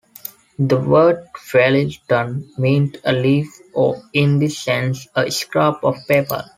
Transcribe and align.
The 0.57 0.79
word 0.79 1.27
"feuilleton" 1.37 2.49
meant 2.57 2.97
"a 3.05 3.13
leaf", 3.13 3.49
or, 3.71 4.01
in 4.13 4.39
this 4.39 4.57
sense, 4.57 5.07
"a 5.13 5.29
scrap 5.29 5.83
of 5.83 5.95
paper". 6.07 6.43